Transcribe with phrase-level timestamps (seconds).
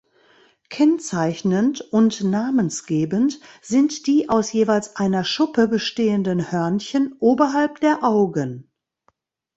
[0.69, 8.67] Kennzeichnend und namensgebend sind die aus jeweils einer Schuppe bestehenden Hörnchen oberhalb der Augen.